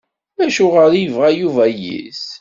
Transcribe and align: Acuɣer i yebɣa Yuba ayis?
Acuɣer 0.45 0.91
i 0.93 0.99
yebɣa 1.01 1.29
Yuba 1.39 1.63
ayis? 1.67 2.23